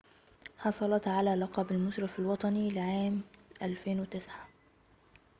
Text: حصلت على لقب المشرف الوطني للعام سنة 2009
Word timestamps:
حصلت 0.57 1.07
على 1.07 1.35
لقب 1.35 1.71
المشرف 1.71 2.19
الوطني 2.19 2.69
للعام 2.69 3.21
سنة 3.59 3.67
2009 3.69 4.33